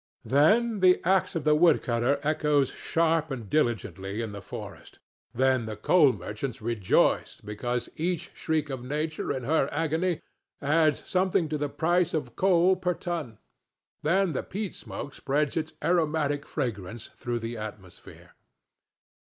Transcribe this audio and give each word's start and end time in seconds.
Then 0.25 0.79
the 0.79 0.99
axe 1.07 1.35
of 1.35 1.43
the 1.43 1.53
woodcutter 1.53 2.19
echoes 2.23 2.69
sharp 2.71 3.29
and 3.29 3.47
diligently 3.47 4.19
in 4.19 4.31
the 4.31 4.41
forest; 4.41 4.97
then 5.31 5.67
the 5.67 5.75
coal 5.75 6.11
merchants 6.11 6.59
rejoice 6.59 7.39
because 7.39 7.87
each 7.95 8.31
shriek 8.33 8.71
of 8.71 8.83
Nature 8.83 9.31
in 9.31 9.43
her 9.43 9.69
agony 9.71 10.19
adds 10.59 11.03
something 11.07 11.47
to 11.49 11.57
the 11.59 11.69
price 11.69 12.15
of 12.15 12.35
coal 12.35 12.75
per 12.75 12.95
ton; 12.95 13.37
then 14.01 14.33
the 14.33 14.41
peat 14.41 14.73
smoke 14.73 15.13
spreads 15.13 15.55
its 15.55 15.73
aromatic 15.83 16.47
fragrance 16.47 17.11
through 17.15 17.37
the 17.37 17.55
atmosphere. 17.55 18.31